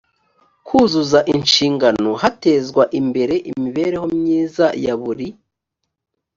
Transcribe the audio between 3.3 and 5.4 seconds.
imibereho myiza ya buri